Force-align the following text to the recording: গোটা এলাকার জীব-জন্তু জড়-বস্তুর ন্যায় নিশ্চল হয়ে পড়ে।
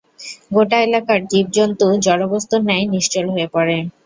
গোটা 0.53 0.77
এলাকার 0.79 1.19
জীব-জন্তু 1.31 1.85
জড়-বস্তুর 2.05 2.61
ন্যায় 2.63 2.85
নিশ্চল 2.95 3.25
হয়ে 3.33 3.47
পড়ে। 3.53 3.77